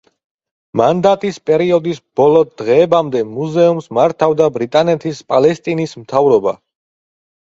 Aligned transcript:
მანდატის 0.79 1.35
პერიოდის 1.49 1.99
ბოლო 2.19 2.39
დღეებამდე 2.61 3.21
მუზეუმს 3.33 3.89
მართავდა 3.97 4.47
ბრიტანეთის 4.55 5.21
პალესტინის 5.35 5.95
მთავრობა. 6.05 6.55